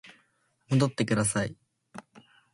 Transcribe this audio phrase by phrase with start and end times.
[0.71, 1.55] 戻ってください